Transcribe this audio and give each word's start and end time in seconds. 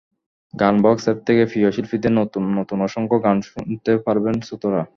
Gaanbox 0.53 1.03
app 1.05 1.19
থেকে 1.27 1.43
প্রিয় 1.45 1.69
শিল্পীদের 1.71 2.13
নতুন 2.13 2.43
নতুন 2.59 2.77
অসংখ্য 2.81 3.17
গান 3.25 3.37
শুনতে 3.49 3.91
পারবেন 4.05 4.35
শ্রোতারা। 4.41 4.83